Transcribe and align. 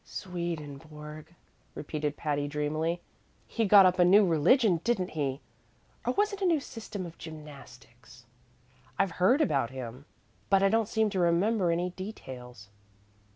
"Swedenborg," 0.03 1.35
repeated 1.75 2.17
Patty, 2.17 2.47
dreamily. 2.47 3.03
"He 3.45 3.65
got 3.65 3.85
up 3.85 3.99
a 3.99 4.03
new 4.03 4.25
religion, 4.25 4.81
didn't 4.83 5.09
he? 5.09 5.41
Or 6.03 6.13
was 6.13 6.33
it 6.33 6.41
a 6.41 6.45
new 6.47 6.59
system 6.59 7.05
of 7.05 7.19
gymnastics? 7.19 8.25
I've 8.97 9.11
heard 9.21 9.41
about 9.41 9.69
him, 9.69 10.05
but 10.49 10.63
I 10.63 10.69
don't 10.69 10.89
seem 10.89 11.11
to 11.11 11.19
remember 11.19 11.69
any 11.69 11.91
details." 11.91 12.69